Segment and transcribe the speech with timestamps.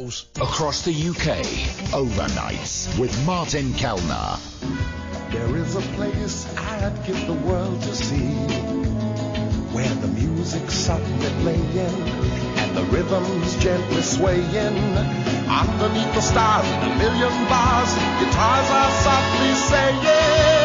[0.00, 1.38] across the UK.
[1.94, 4.40] Overnights with Martin Kelner.
[5.30, 8.34] There is a place I'd give the world to see
[9.72, 14.74] where the music's softly playing and the rhythm's gently swaying
[15.46, 20.63] underneath the stars and a million bars guitars are softly saying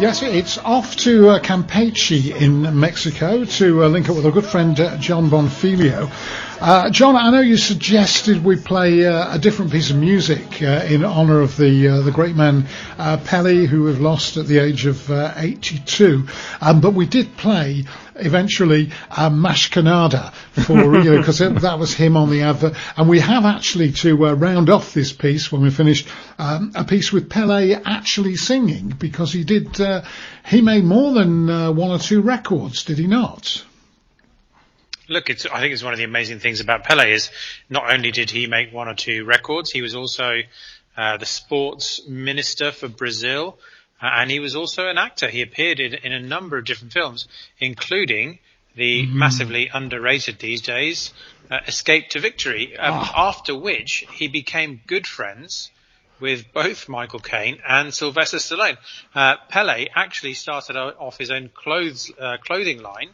[0.00, 4.46] Yes, it's off to uh, Campeche in Mexico to uh, link up with our good
[4.46, 6.10] friend uh, Jon Bonfiglio.
[6.58, 10.86] Uh, John, I know you suggested we play uh, a different piece of music uh,
[10.88, 15.10] in honour of the the great man Pele, who we've lost at the age of
[15.10, 16.26] uh, 82.
[16.62, 17.84] Um, but we did play
[18.16, 22.74] eventually uh, Mas Que Nada for you know because that was him on the advert,
[22.96, 26.84] and we have actually to uh, round off this piece when we finished um, a
[26.84, 30.02] piece with Pele actually singing because he did uh,
[30.46, 33.64] he made more than uh, one or two records, did he not?
[35.08, 37.30] Look, it's, I think it's one of the amazing things about Pele is
[37.68, 40.42] not only did he make one or two records, he was also
[40.96, 43.58] uh, the sports minister for Brazil,
[44.00, 45.28] and he was also an actor.
[45.28, 48.38] He appeared in, in a number of different films, including
[48.76, 51.12] the massively underrated these days
[51.50, 55.70] uh, Escape to Victory, um, after which he became good friends
[56.20, 58.76] with both Michael Caine and Sylvester Stallone.
[59.14, 63.10] Uh, Pele actually started off his own clothes uh, clothing line,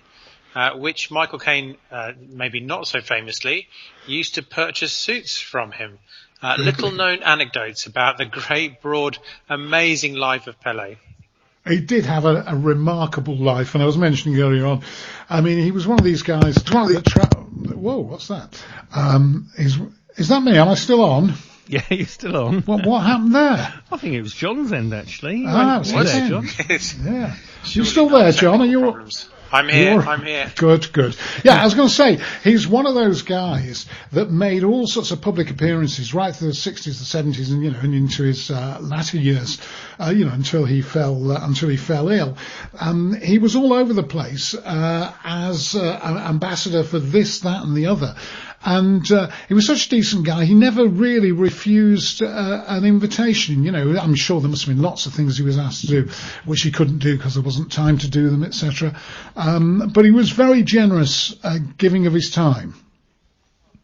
[0.55, 3.69] uh, which Michael Caine, uh, maybe not so famously,
[4.07, 5.99] used to purchase suits from him.
[6.43, 10.97] Uh, little known anecdotes about the great, broad, amazing life of Pele.
[11.67, 14.83] He did have a, a remarkable life, and I was mentioning earlier on.
[15.29, 16.57] I mean, he was one of these guys.
[16.71, 17.27] One of the tra-
[17.75, 18.63] Whoa, what's that?
[18.95, 19.79] Um, is
[20.17, 20.57] is that me?
[20.57, 21.35] Am I still on?
[21.69, 22.61] Yeah, you're still on.
[22.63, 23.75] What what happened there?
[23.91, 25.39] I think it was Jon's end actually.
[25.39, 26.49] You Ah, went- it was there, Jon.
[27.13, 28.61] Yeah, you're still there, Jon?
[28.61, 28.83] Are you?
[28.83, 29.29] Problems.
[29.53, 29.93] I'm here.
[29.95, 30.51] You're- I'm here.
[30.57, 31.17] Good, good.
[31.45, 35.11] Yeah, I was going to say, he's one of those guys that made all sorts
[35.11, 36.91] of public appearances right through the 60s, the
[37.33, 39.59] 70s, and, you know, and into his uh, latter years,
[40.01, 42.37] uh, you know, until he fell, uh, until he fell ill.
[42.81, 47.77] Um, he was all over the place, uh, as uh, ambassador for this, that, and
[47.77, 48.17] the other.
[48.65, 50.45] And uh, he was such a decent guy.
[50.45, 53.63] He never really refused uh, an invitation.
[53.65, 55.87] You know, I'm sure there must have been lots of things he was asked to
[55.87, 56.11] do,
[56.45, 58.99] which he couldn't do because there wasn't time to do them, etc.
[59.37, 62.75] Um, but he was very generous, uh, giving of his time.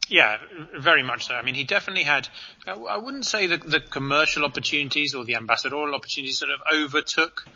[0.09, 0.37] Yeah,
[0.79, 1.35] very much so.
[1.35, 2.29] I mean, he definitely had.
[2.67, 7.47] I wouldn't say that the commercial opportunities or the ambassadorial opportunities sort of overtook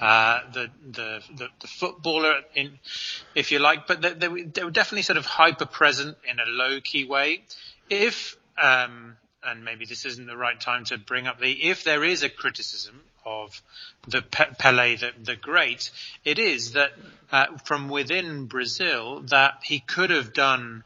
[0.00, 2.78] uh, the, the the the footballer, in,
[3.34, 6.80] if you like, but they, they, were, definitely sort of hyper present in a low
[6.80, 7.44] key way.
[7.88, 12.02] If um, and maybe this isn't the right time to bring up the if there
[12.02, 13.62] is a criticism of
[14.08, 15.90] the Pe- Pele the, the great,
[16.24, 16.92] it is that
[17.30, 20.84] uh, from within Brazil that he could have done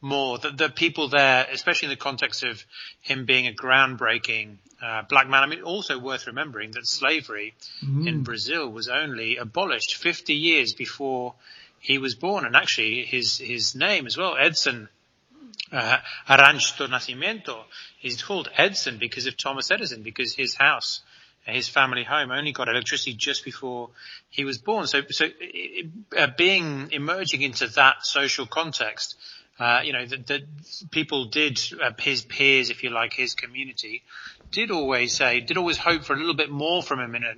[0.00, 0.38] more.
[0.38, 2.64] The, the people there, especially in the context of
[3.00, 5.42] him being a groundbreaking uh, black man.
[5.42, 7.54] I mean, also worth remembering that slavery
[8.06, 11.34] in Brazil was only abolished 50 years before
[11.80, 14.88] he was born, and actually his his name as well, Edson
[15.72, 17.64] uh, Arantes do Nascimento,
[18.02, 21.00] is called Edson because of Thomas Edison, because his house,
[21.46, 23.90] his family home, only got electricity just before
[24.30, 24.86] he was born.
[24.86, 25.26] So, so
[26.16, 29.16] uh, being emerging into that social context,
[29.58, 30.42] uh, you know, that, that
[30.90, 34.02] people did, uh, his peers, if you like, his community,
[34.50, 37.34] did always say, did always hope for a little bit more from him in a,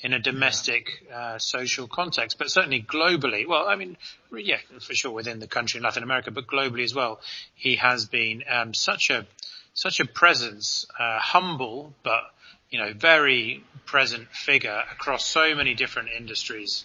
[0.00, 3.46] in a domestic, uh, social context, but certainly globally.
[3.46, 3.96] Well, I mean,
[4.32, 7.20] yeah, for sure within the country in Latin America, but globally as well,
[7.54, 9.26] he has been, um, such a,
[9.74, 12.22] such a presence, uh, humble, but,
[12.70, 16.84] you know, very present figure across so many different industries.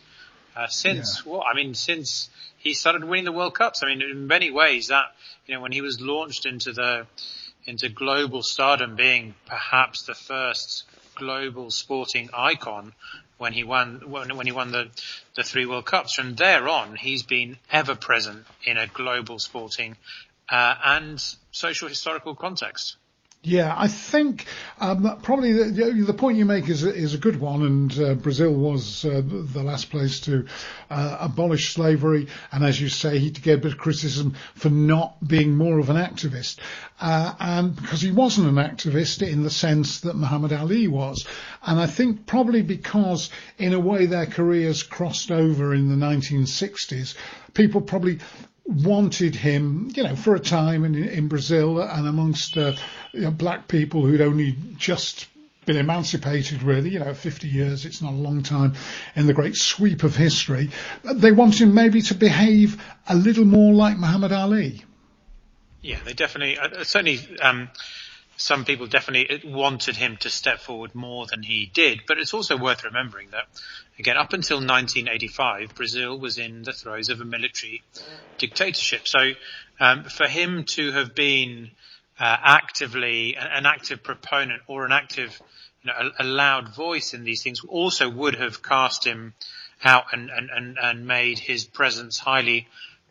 [0.55, 1.45] Uh, since what?
[1.47, 3.81] I mean, since he started winning the World Cups.
[3.83, 5.05] I mean, in many ways, that
[5.47, 7.07] you know, when he was launched into the
[7.65, 10.83] into global stardom, being perhaps the first
[11.15, 12.93] global sporting icon
[13.37, 14.89] when he won when, when he won the
[15.35, 16.13] the three World Cups.
[16.13, 19.95] From there on, he's been ever present in a global sporting
[20.49, 22.97] uh, and social historical context.
[23.43, 24.45] Yeah, I think
[24.79, 28.53] um, probably the, the point you make is is a good one, and uh, Brazil
[28.53, 30.45] was uh, the last place to
[30.91, 34.69] uh, abolish slavery, and as you say, he did get a bit of criticism for
[34.69, 36.57] not being more of an activist,
[36.99, 41.25] uh, and because he wasn't an activist in the sense that Muhammad Ali was,
[41.65, 47.15] and I think probably because in a way their careers crossed over in the 1960s,
[47.55, 48.19] people probably
[48.65, 52.73] wanted him, you know, for a time in, in Brazil and amongst uh,
[53.11, 55.27] you know, black people who'd only just
[55.65, 58.73] been emancipated really, you know, 50 years, it's not a long time
[59.15, 60.71] in the great sweep of history.
[61.03, 64.83] They want him maybe to behave a little more like Muhammad Ali.
[65.81, 67.69] Yeah, they definitely, uh, certainly, um,
[68.41, 72.01] some people definitely wanted him to step forward more than he did.
[72.07, 73.45] But it's also worth remembering that,
[73.99, 77.83] again, up until 1985, Brazil was in the throes of a military
[78.39, 79.07] dictatorship.
[79.07, 79.33] So
[79.79, 81.69] um, for him to have been
[82.19, 85.39] uh, actively an active proponent or an active,
[85.83, 89.35] you know, a, a, loud voice in these things also would have cast him
[89.83, 92.67] out and, and, and, and made his presence highly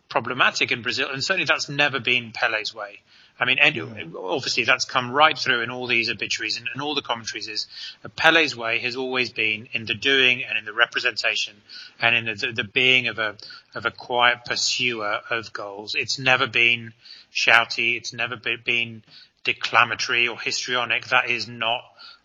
[0.09, 1.09] problematic in Brazil.
[1.13, 3.01] And certainly that's never been Pele's way.
[3.41, 6.95] I mean, and obviously that's come right through in all these obituaries and, and all
[6.95, 7.67] the commentaries is
[8.15, 11.55] Pele's way has always been in the doing and in the representation
[11.99, 13.37] and in the, the being of a,
[13.75, 15.95] of a quiet pursuer of goals.
[15.95, 16.93] It's never been
[17.35, 17.97] shouty.
[17.97, 19.03] It's never been
[19.43, 21.07] declamatory or histrionic.
[21.07, 21.81] That is not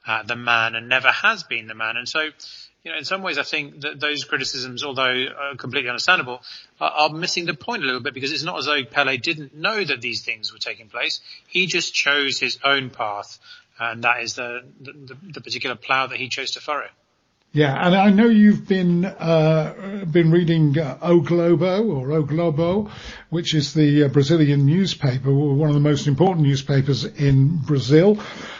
[0.05, 1.95] uh, the man and never has been the man.
[1.95, 2.29] And so,
[2.85, 5.25] you know, in some ways, I think that those criticisms, although
[5.57, 6.43] completely understandable,
[6.79, 9.55] are, are, missing the point a little bit because it's not as though Pele didn't
[9.55, 11.19] know that these things were taking place.
[11.47, 13.39] He just chose his own path,
[13.79, 16.87] and that is the the, the particular plough that he chose to furrow.
[17.53, 22.91] Yeah, and I know you've been uh, been reading uh, O Globo or O Globo,
[23.31, 28.19] which is the uh, Brazilian newspaper, one of the most important newspapers in Brazil.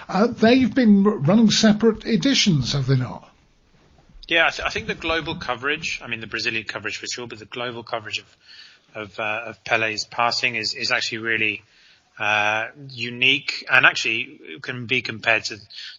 [0.10, 3.30] Uh, they've been running separate editions, have they not?
[4.28, 7.28] Yeah, I, th- I, think the global coverage, I mean the Brazilian coverage for sure,
[7.28, 8.38] but the global coverage of
[8.96, 11.64] of, uh, of Pele's passing is, is actually really
[12.18, 15.58] uh, unique and actually can be compared to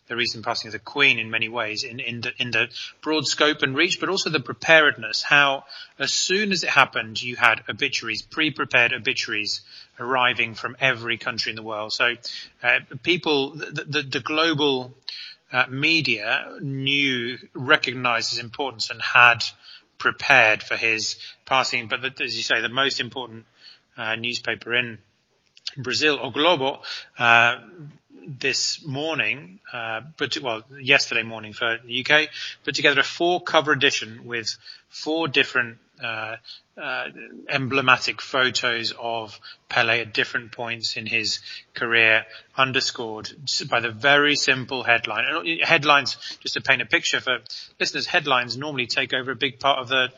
[0.08, 2.68] the recent passing of the Queen in many ways in, in the in the
[3.02, 5.22] broad scope and reach, but also the preparedness.
[5.22, 5.64] How
[5.98, 9.60] as soon as it happened, you had obituaries, pre-prepared obituaries
[10.00, 11.92] arriving from every country in the world.
[11.92, 12.14] So
[12.62, 14.94] uh, people, the, the, the global
[15.52, 19.44] uh, media knew, recognized his importance and had
[19.98, 21.88] prepared for his passing.
[21.88, 23.46] But the, as you say, the most important
[23.96, 24.98] uh, newspaper in
[25.76, 26.82] Brazil, O Globo,
[27.18, 27.56] uh,
[28.26, 32.28] this morning, uh, but well, yesterday morning for the UK,
[32.64, 34.56] put together a four cover edition with
[35.02, 36.36] four different uh,
[36.76, 37.04] uh,
[37.48, 39.38] emblematic photos of
[39.68, 41.40] Pele at different points in his
[41.74, 42.24] career,
[42.56, 43.30] underscored
[43.68, 45.24] by the very simple headline.
[45.62, 47.38] Headlines, just to paint a picture for
[47.78, 50.08] listeners, headlines normally take over a big part of the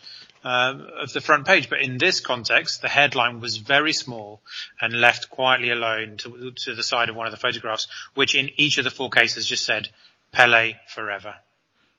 [0.44, 1.68] uh, of the front page.
[1.68, 4.40] But in this context, the headline was very small
[4.80, 8.50] and left quietly alone to, to the side of one of the photographs, which in
[8.56, 9.88] each of the four cases just said
[10.30, 11.34] Pele forever.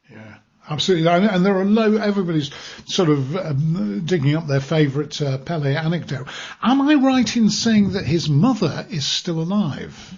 [0.09, 0.37] Yeah.
[0.69, 1.97] Absolutely, and there are low.
[1.97, 2.51] Everybody's
[2.85, 6.27] sort of um, digging up their favourite uh, Pele anecdote.
[6.61, 10.17] Am I right in saying that his mother is still alive?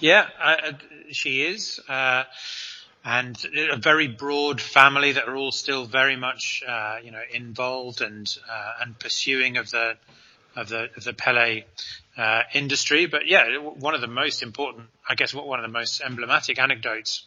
[0.00, 0.72] Yeah, uh,
[1.12, 1.78] she is.
[1.88, 2.24] Uh,
[3.04, 8.00] and a very broad family that are all still very much, uh, you know, involved
[8.00, 9.96] and uh, and pursuing of the
[10.56, 11.62] of the of the Pele
[12.16, 13.06] uh, industry.
[13.06, 17.26] But yeah, one of the most important, I guess, one of the most emblematic anecdotes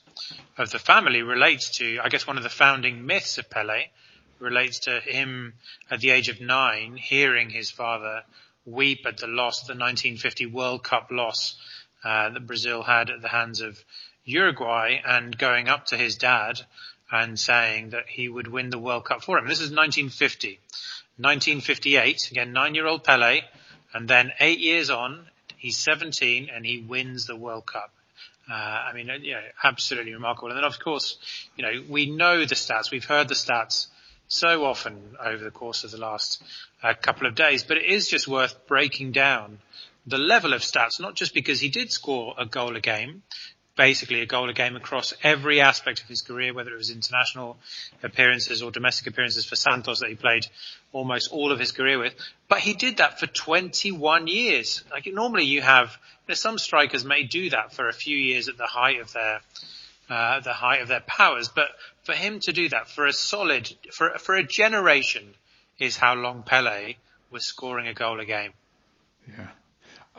[0.57, 3.86] of the family relates to, I guess, one of the founding myths of Pele
[4.39, 5.53] relates to him
[5.91, 8.24] at the age of nine hearing his father
[8.65, 11.56] weep at the loss, the 1950 World Cup loss
[12.03, 13.83] uh, that Brazil had at the hands of
[14.24, 16.59] Uruguay and going up to his dad
[17.12, 19.47] and saying that he would win the World Cup for him.
[19.47, 20.59] This is 1950.
[21.18, 23.41] 1958, again, nine-year-old Pele,
[23.94, 25.25] and then eight years on,
[25.58, 27.91] he's 17 and he wins the World Cup.
[28.50, 30.50] Uh, I mean, yeah, absolutely remarkable.
[30.50, 31.17] And then, of course,
[31.55, 32.91] you know, we know the stats.
[32.91, 33.88] We've heard the stats
[34.27, 36.41] so often over the course of the last
[36.81, 39.60] uh, couple of days, but it is just worth breaking down
[40.08, 43.22] the level of stats, not just because he did score a goal a game,
[43.79, 47.55] basically a goal a game across every aspect of his career, whether it was international
[48.03, 50.45] appearances or domestic appearances for Santos that he played
[50.91, 52.13] almost all of his career with.
[52.50, 54.83] But he did that for 21 years.
[54.91, 55.91] Like normally you have,
[56.27, 59.13] you know, some strikers may do that for a few years at the height of
[59.13, 59.39] their,
[60.09, 61.69] uh, the height of their powers, but
[62.03, 65.25] for him to do that for a solid, for, for a generation
[65.79, 66.95] is how long Pele
[67.31, 68.51] was scoring a goal a game.
[69.25, 69.48] Yeah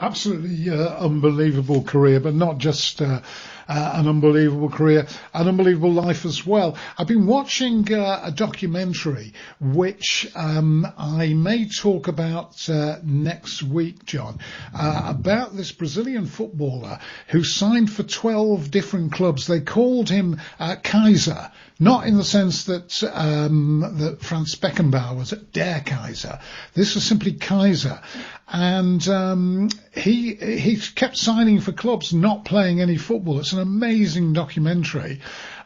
[0.01, 3.21] absolutely uh, unbelievable career, but not just uh,
[3.69, 6.77] uh, an unbelievable career, an unbelievable life as well.
[6.99, 14.05] I've been watching uh, a documentary which um, I may talk about uh, next week,
[14.07, 14.39] Jon,
[14.75, 19.47] uh, about this Brazilian footballer who signed for 12 different clubs.
[19.47, 20.41] They called him
[20.83, 21.53] Kaiser
[21.83, 26.39] not in the sense that um, that Franz Beckenbauer was Der Kaiser.
[26.75, 28.03] This was simply Kaiser,
[28.47, 33.41] and um, he he kept signing for clubs, not playing any football.
[33.41, 35.21] It's an amazing documentary.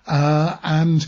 [0.07, 1.07] Uh, and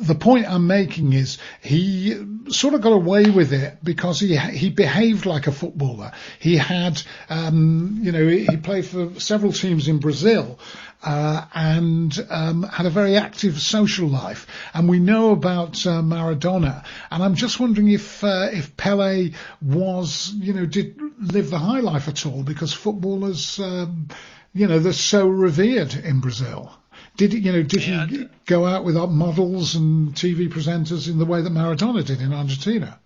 [0.00, 4.70] the point I'm making is he sort of got away with it because he he
[4.70, 6.12] behaved like a footballer.
[6.38, 10.58] He had, um, you know, he played for several teams in Brazil.
[11.00, 16.84] Uh, and um, had a very active social life, and we know about uh, Maradona.
[17.10, 19.30] And I'm just wondering if uh, if Pele
[19.62, 24.08] was, you know, did live the high life at all, because footballers, um,
[24.52, 26.72] you know, they're so revered in Brazil.
[27.16, 27.62] Did you know?
[27.62, 32.04] Did Yeah, he go out with models and TV presenters in the way that Maradona
[32.04, 32.98] did in Argentina?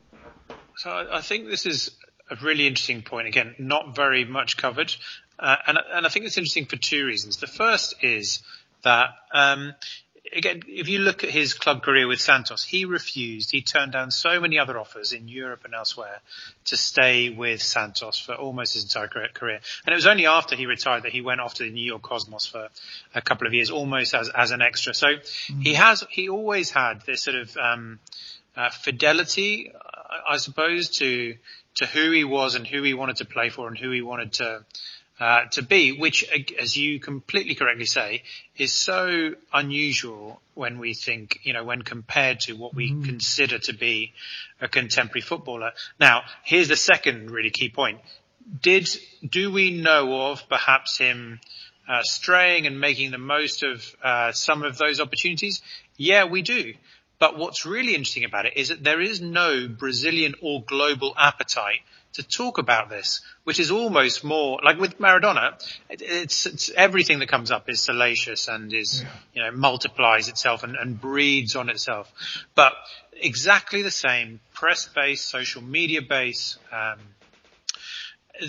[0.77, 1.91] So I I think this is
[2.31, 3.27] a really interesting point.
[3.27, 4.95] Again, not very much covered,
[5.39, 7.37] uh, and and I think it's interesting for two reasons.
[7.39, 8.43] The first is
[8.83, 9.75] that um,
[10.35, 13.51] again, if you look at his club career with Santos, he refused.
[13.51, 16.21] He turned down so many other offers in Europe and elsewhere
[16.67, 19.61] to stay with Santos for almost his entire career-.
[19.87, 22.03] And it was only after he retired that he went off to the New York
[22.03, 22.69] Cosmos for
[23.15, 24.95] a couple of years, almost as as an extra.
[24.95, 25.09] So
[25.61, 27.99] he has he always had this sort of um,
[28.57, 31.37] uh, fidelity, I I suppose, to
[31.75, 34.35] to who he was and who he wanted to play for and who he wanted
[34.35, 34.65] to
[35.23, 36.25] uh, to be, which,
[36.61, 38.25] as you completely correctly say,
[38.57, 43.73] is so unusual when we think, you know, when compared to what we consider to
[43.73, 44.13] be
[44.61, 45.71] a contemporary footballer.
[46.01, 48.01] Now, here's the second really key point.
[48.63, 48.89] Did,
[49.25, 51.39] do we know of perhaps him
[51.89, 55.63] uh, straying and making the most of uh, some of those opportunities?
[55.97, 56.75] Yeah, we do.
[57.21, 61.79] But what's really interesting about it is that there is no Brazilian or global appetite
[62.15, 65.55] to talk about this, which is almost more like with Maradona.
[65.89, 69.05] It, it's, it's everything that comes up is salacious and is
[69.35, 72.13] you know multiplies itself and, and breeds on itself.
[72.55, 72.75] But
[73.15, 76.59] exactly the same press base, social media base.
[76.71, 76.99] Um,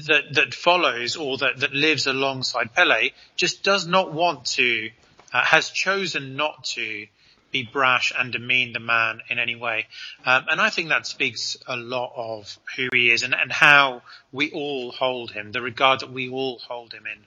[0.08, 4.90] that that follows or that that lives alongside Pele just does not want to
[5.34, 7.06] uh, has chosen not to
[7.54, 9.88] be brash and demean the man in any way.
[10.26, 14.02] Um, and I think that speaks a lot of who he is and, and how
[14.34, 17.20] we all hold him, the regard that we all hold him in.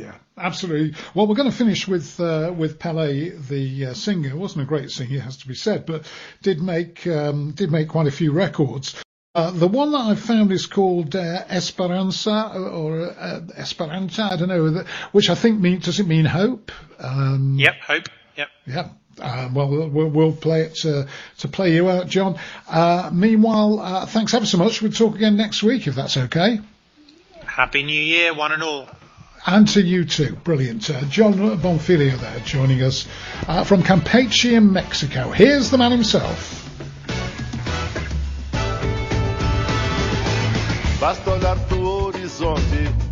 [0.00, 0.94] Yeah, absolutely.
[1.14, 4.36] Well, we're going to finish with uh, with Pele, the uh, singer.
[4.36, 6.06] wasn't a great singer, it has to be said, but
[6.42, 8.94] did make um, did make quite a few records.
[9.34, 14.48] Uh, the one that I found is called uh, Esperanza or uh, Esperanza, I don't
[14.48, 16.72] know, which I think means, does it mean hope?
[16.98, 18.08] Um, Yep, hope.
[18.36, 18.48] Yep.
[18.66, 18.88] Yeah.
[19.20, 21.06] Uh, well, we'll, we'll play it to,
[21.38, 22.38] to play you out, Jon.
[22.68, 24.82] Uh, meanwhile, uh, thanks ever so much.
[24.82, 26.60] We'll talk again next week if that's okay.
[27.44, 28.88] Happy New Year, one and all.
[29.46, 30.36] And to you too.
[30.44, 30.90] Brilliant.
[30.90, 33.06] Uh, Jon Bonfiglio there joining us
[33.46, 35.30] uh, from Campeche in Mexico.
[35.30, 36.64] Here's the man himself.
[41.00, 43.05] Basta olhar pro horizonte